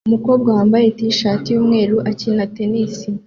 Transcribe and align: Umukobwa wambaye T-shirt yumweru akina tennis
Umukobwa 0.07 0.49
wambaye 0.57 0.85
T-shirt 0.97 1.43
yumweru 1.53 1.95
akina 2.09 2.43
tennis 2.55 2.95